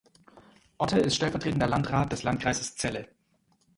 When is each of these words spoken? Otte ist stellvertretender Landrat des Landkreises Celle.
Otte 0.79 0.97
ist 0.97 1.15
stellvertretender 1.17 1.67
Landrat 1.67 2.11
des 2.11 2.23
Landkreises 2.23 2.75
Celle. 2.75 3.07